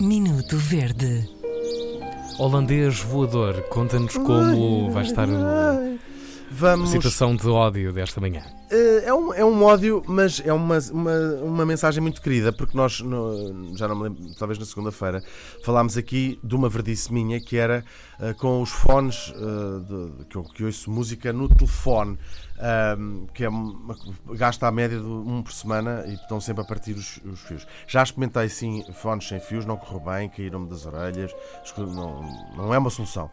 Minuto 0.00 0.56
Verde. 0.58 1.28
Holandês 2.38 3.00
voador, 3.00 3.62
conta-nos 3.70 4.16
como 4.16 4.90
vai 4.90 5.04
estar 5.04 5.28
a 5.28 5.78
Vamos. 6.50 6.90
situação 6.90 7.36
de 7.36 7.48
ódio 7.48 7.92
desta 7.92 8.20
manhã. 8.20 8.42
Eh, 8.70 9.02
é, 9.06 9.14
um, 9.14 9.32
é 9.34 9.44
um 9.44 9.62
ódio, 9.62 10.02
mas 10.06 10.40
é 10.44 10.52
uma, 10.52 10.78
uma, 10.90 11.12
uma 11.42 11.66
mensagem 11.66 12.00
muito 12.00 12.20
querida, 12.22 12.52
porque 12.52 12.76
nós, 12.76 13.00
no- 13.00 13.76
já 13.76 13.86
não 13.86 13.94
me 13.96 14.02
lembro, 14.04 14.34
talvez 14.38 14.58
na 14.58 14.64
segunda-feira, 14.64 15.22
falámos 15.62 15.96
aqui 15.96 16.38
de 16.42 16.54
uma 16.54 16.68
verdice 16.68 17.12
minha 17.12 17.40
que 17.40 17.56
era 17.56 17.84
eh, 18.20 18.32
com 18.32 18.62
os 18.62 18.70
fones, 18.70 19.32
eh, 19.36 20.18
de- 20.18 20.24
que, 20.26 20.36
eu, 20.36 20.42
que 20.44 20.64
ouço 20.64 20.90
música 20.90 21.32
no 21.32 21.48
telefone, 21.48 22.18
ahm, 22.58 23.26
que 23.34 23.44
é 23.44 23.48
gasta 24.34 24.66
a 24.66 24.70
média 24.72 24.98
de 24.98 25.04
um 25.04 25.42
por 25.42 25.52
semana 25.52 26.04
e 26.06 26.14
estão 26.14 26.40
sempre 26.40 26.62
a 26.62 26.66
partir 26.66 26.92
os, 26.92 27.18
os 27.24 27.40
fios. 27.40 27.66
Já 27.86 28.02
experimentei 28.02 28.48
sim 28.48 28.84
fones 28.94 29.28
sem 29.28 29.40
fios, 29.40 29.66
não 29.66 29.76
correu 29.76 30.00
bem, 30.00 30.28
caíram-me 30.28 30.68
das 30.68 30.86
orelhas, 30.86 31.32
não, 31.76 32.22
não 32.56 32.72
é 32.74 32.78
uma 32.78 32.90
solução. 32.90 33.30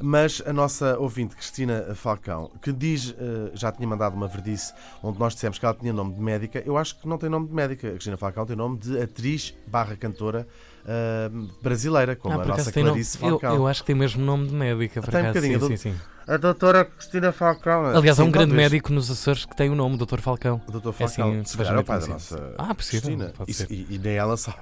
Mas 0.00 0.42
a 0.44 0.52
nossa 0.52 0.98
ouvinte 0.98 1.36
Cristina 1.36 1.94
Falcão, 1.94 2.50
que 2.62 2.72
diz, 2.72 3.14
eh, 3.16 3.50
já 3.54 3.70
tinha 3.70 3.86
mandado 3.86 4.14
uma 4.16 4.26
verdice 4.26 4.71
onde 5.02 5.18
nós 5.18 5.34
dissemos 5.34 5.58
que 5.58 5.64
ela 5.64 5.74
tinha 5.74 5.92
nome 5.92 6.14
de 6.14 6.20
médica, 6.20 6.62
eu 6.64 6.76
acho 6.78 6.96
que 6.98 7.06
não 7.08 7.18
tem 7.18 7.28
nome 7.28 7.48
de 7.48 7.54
médica. 7.54 7.88
A 7.88 7.90
Cristina 7.92 8.16
Falcão 8.16 8.46
tem 8.46 8.56
nome 8.56 8.78
de 8.78 9.00
atriz 9.00 9.54
barra 9.66 9.96
cantora 9.96 10.46
eh, 10.86 11.30
brasileira, 11.62 12.16
como 12.16 12.38
Ah, 12.38 12.42
a 12.42 12.46
nossa 12.46 12.72
tem 12.72 12.82
nome. 12.82 12.94
Clarice 12.94 13.18
Eu, 13.22 13.30
Falcão. 13.30 13.54
eu 13.54 13.66
acho 13.66 13.80
que 13.82 13.86
tem 13.86 13.96
mesmo 13.96 14.24
nome 14.24 14.48
de 14.48 14.54
médica. 14.54 15.00
Por 15.00 15.10
Tem 15.10 15.20
um 15.20 15.30
acaso. 15.30 15.34
bocadinho, 15.46 15.60
sim, 15.60 15.66
do- 15.68 15.76
sim, 15.78 15.90
sim. 15.92 16.00
A 16.26 16.36
doutora 16.36 16.84
Cristina 16.84 17.32
Falcão. 17.32 17.86
Aliás, 17.86 18.20
há 18.20 18.22
um 18.24 18.30
grande 18.30 18.50
talvez. 18.52 18.70
médico 18.72 18.92
nos 18.92 19.10
Açores 19.10 19.44
que 19.44 19.56
tem 19.56 19.68
o 19.70 19.74
nome, 19.74 19.96
Dr. 19.96 20.20
Falcão. 20.20 20.62
O 20.68 20.70
doutor 20.70 20.94
É 21.00 21.04
assim, 21.04 21.20
Falcão. 21.20 21.44
se 21.44 21.56
calhar 21.56 21.74
é 21.74 21.78
o 21.80 21.84
pai 21.84 21.98
da 22.00 22.06
nossa 22.06 22.54
Ah, 22.58 22.72
possível, 22.74 23.02
Cristina. 23.10 23.32
pode 23.36 23.50
E, 23.50 23.54
ser. 23.54 23.66
e- 23.72 23.86
e 23.90 23.98
nem 23.98 24.14
ela 24.14 24.36
sabe. 24.36 24.58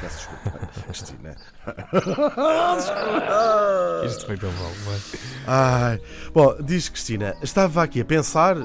Peço 0.00 0.16
desculpa, 0.28 0.58
Cristina. 0.86 1.36
Isto 4.06 4.26
foi 4.26 4.36
tão 4.38 4.50
bom. 4.50 4.70
mas- 4.86 5.14
Ai. 5.46 6.00
Bom, 6.32 6.56
diz 6.62 6.88
Cristina, 6.88 7.34
estava 7.42 7.82
aqui 7.82 8.00
a 8.00 8.04
pensar 8.04 8.56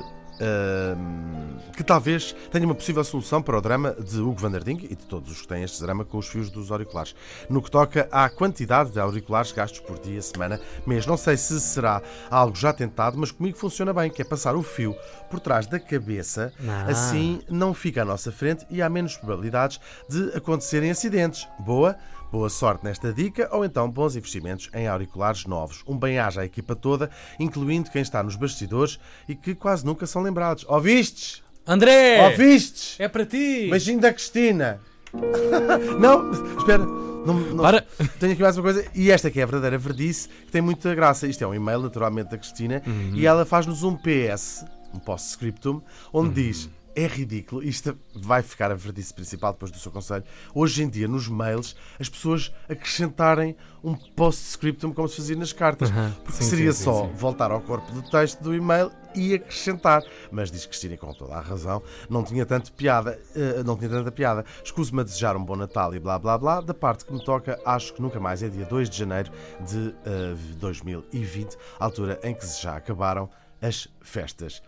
que 1.75 1.83
talvez 1.83 2.35
tenha 2.51 2.65
uma 2.65 2.75
possível 2.75 3.03
solução 3.03 3.41
para 3.41 3.57
o 3.57 3.61
drama 3.61 3.93
de 3.93 4.19
Hugo 4.19 4.35
van 4.39 4.51
der 4.51 4.63
Ding 4.63 4.79
e 4.83 4.95
de 4.95 5.05
todos 5.05 5.31
os 5.31 5.41
que 5.41 5.47
têm 5.47 5.63
este 5.63 5.81
drama 5.81 6.03
com 6.05 6.17
os 6.17 6.27
fios 6.27 6.49
dos 6.49 6.71
auriculares. 6.71 7.15
No 7.49 7.61
que 7.61 7.69
toca 7.71 8.07
à 8.11 8.29
quantidade 8.29 8.91
de 8.91 8.99
auriculares 8.99 9.51
gastos 9.51 9.79
por 9.79 9.99
dia, 9.99 10.21
semana, 10.21 10.59
mês. 10.85 11.05
Não 11.05 11.17
sei 11.17 11.37
se 11.37 11.59
será 11.59 12.01
algo 12.29 12.55
já 12.55 12.73
tentado, 12.73 13.17
mas 13.17 13.31
comigo 13.31 13.57
funciona 13.57 13.93
bem, 13.93 14.09
que 14.09 14.21
é 14.21 14.25
passar 14.25 14.55
o 14.55 14.63
fio 14.63 14.95
por 15.29 15.39
trás 15.39 15.67
da 15.67 15.79
cabeça, 15.79 16.51
Ah. 16.67 16.85
assim 16.89 17.41
não 17.49 17.73
fica 17.73 18.01
à 18.01 18.05
nossa 18.05 18.31
frente 18.31 18.65
e 18.69 18.81
há 18.81 18.89
menos 18.89 19.15
probabilidades 19.17 19.79
de 20.09 20.35
acontecerem 20.35 20.91
acidentes. 20.91 21.47
Boa? 21.59 21.95
Boa 22.31 22.49
sorte 22.49 22.83
nesta 22.85 23.11
dica 23.11 23.49
ou 23.51 23.65
então 23.65 23.89
bons 23.89 24.15
investimentos 24.15 24.69
em 24.73 24.87
auriculares 24.87 25.45
novos. 25.45 25.83
Um 25.87 25.97
bem-aja 25.97 26.41
à 26.41 26.45
equipa 26.45 26.75
toda, 26.75 27.09
incluindo 27.39 27.89
quem 27.89 28.01
está 28.03 28.21
nos 28.21 28.35
bastidores 28.35 28.99
e 29.27 29.33
que 29.35 29.55
quase 29.55 29.83
nunca 29.83 30.05
são 30.05 30.21
lembrados. 30.21 30.63
Ouvistes? 30.67 31.41
André! 31.65 32.29
Ouvistes? 32.29 32.99
É 32.99 33.07
para 33.07 33.25
ti! 33.25 33.67
Beijinho 33.71 33.99
da 33.99 34.13
Cristina. 34.13 34.79
não, 35.99 36.31
espera. 36.57 36.85
Não, 36.85 37.33
não- 37.33 37.63
Para! 37.63 37.81
Tenho 38.19 38.33
aqui 38.33 38.41
mais 38.43 38.55
uma 38.57 38.63
coisa. 38.63 38.85
E 38.93 39.09
esta 39.09 39.31
que 39.31 39.39
é 39.39 39.43
a 39.43 39.47
verdadeira 39.47 39.77
verdice, 39.79 40.27
que 40.29 40.51
tem 40.51 40.61
muita 40.61 40.93
graça. 40.93 41.25
Isto 41.27 41.43
é 41.43 41.47
um 41.47 41.53
e-mail, 41.55 41.81
naturalmente, 41.81 42.29
da 42.29 42.37
Cristina. 42.37 42.81
Uhum. 42.85 43.11
E 43.15 43.25
ela 43.25 43.43
faz-nos 43.43 43.81
um 43.81 43.95
PS, 43.95 44.65
um 44.93 44.99
post-scriptum, 44.99 45.81
onde 46.13 46.27
Uhum. 46.27 46.33
diz... 46.47 46.69
É 46.99 47.07
ridículo, 47.07 47.63
isto 47.63 47.97
vai 48.13 48.43
ficar 48.43 48.73
a 48.73 48.75
verdice 48.75 49.13
principal 49.13 49.53
depois 49.53 49.71
do 49.71 49.79
seu 49.79 49.89
conselho. 49.89 50.25
Hoje 50.53 50.83
em 50.83 50.89
dia, 50.89 51.07
nos 51.07 51.29
mails, 51.29 51.73
as 51.97 52.09
pessoas 52.09 52.53
acrescentarem 52.67 53.55
um 53.81 53.95
post-scriptum 53.95 54.91
como 54.91 55.07
se 55.07 55.15
fazia 55.15 55.37
nas 55.37 55.53
cartas. 55.53 55.89
Aham, 55.89 56.13
Porque 56.25 56.43
sim, 56.43 56.49
seria 56.49 56.73
sim, 56.73 56.83
só 56.83 57.07
sim. 57.07 57.13
voltar 57.13 57.51
ao 57.51 57.61
corpo 57.61 57.89
do 57.93 58.01
texto 58.01 58.41
do 58.41 58.53
e-mail 58.53 58.91
e 59.15 59.33
acrescentar. 59.33 60.03
Mas 60.29 60.51
diz 60.51 60.65
Cristina 60.65 60.97
com 60.97 61.13
toda 61.13 61.35
a 61.35 61.39
razão, 61.39 61.81
não 62.09 62.21
tinha 62.21 62.45
tanto 62.45 62.73
piada, 62.73 63.17
eh, 63.33 63.63
não 63.63 63.77
tinha 63.77 63.89
tanta 63.89 64.11
piada. 64.11 64.43
Escuso-me 64.61 64.99
a 64.99 65.03
desejar 65.05 65.37
um 65.37 65.45
bom 65.45 65.55
Natal 65.55 65.95
e 65.95 65.99
blá 66.01 66.19
blá 66.19 66.37
blá. 66.37 66.59
Da 66.59 66.73
parte 66.73 67.05
que 67.05 67.13
me 67.13 67.23
toca, 67.23 67.57
acho 67.65 67.93
que 67.93 68.01
nunca 68.01 68.19
mais 68.19 68.43
é 68.43 68.49
dia 68.49 68.65
2 68.65 68.89
de 68.89 68.97
janeiro 68.97 69.31
de 69.65 69.95
eh, 70.05 70.35
2020, 70.57 71.55
altura 71.79 72.19
em 72.23 72.35
que 72.35 72.45
já 72.45 72.75
acabaram 72.75 73.29
as 73.61 73.87
festas. 74.01 74.61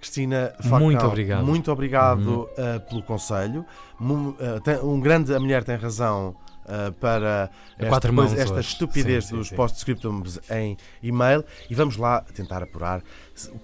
Cristina 0.00 0.52
Falcão, 0.60 0.80
Muito 0.80 1.06
obrigado. 1.06 1.44
muito 1.44 1.72
obrigado 1.72 2.48
eh, 2.56 2.78
pelo 2.80 3.02
conselho. 3.02 3.64
Eh, 4.38 4.60
tem- 4.60 4.78
um 4.80 5.00
grande, 5.00 5.34
a 5.34 5.40
mulher 5.40 5.64
tem 5.64 5.76
razão 5.76 6.36
eh, 6.66 6.90
para 7.00 7.50
esta, 7.78 8.00
coisa- 8.00 8.12
mãos 8.12 8.32
esta 8.32 8.54
hoje. 8.54 8.68
estupidez 8.68 9.24
Sim, 9.24 9.30
sim, 9.30 9.36
dos 9.36 9.48
sim. 9.48 9.56
post-scriptums 9.56 10.38
em 10.50 10.76
e-mail 11.02 11.44
e 11.68 11.74
vamos 11.74 11.96
lá 11.96 12.20
tentar 12.34 12.62
apurar 12.62 13.02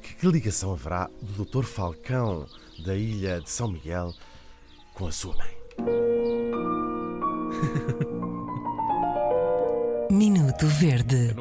que, 0.02 0.14
que 0.16 0.26
ligação 0.26 0.72
haverá 0.72 1.08
do 1.22 1.44
Dr. 1.44 1.64
Falcão 1.64 2.46
da 2.84 2.94
ilha 2.96 3.40
de 3.40 3.48
São 3.50 3.68
Miguel 3.68 4.12
com 4.94 5.06
a 5.06 5.12
sua 5.12 5.34
mãe. 5.36 5.54
Minuto 10.10 10.66
Verde. 10.66 11.34